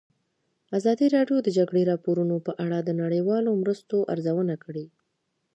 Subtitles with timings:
[0.77, 4.85] ازادي راډیو د د جګړې راپورونه په اړه د نړیوالو مرستو ارزونه کړې.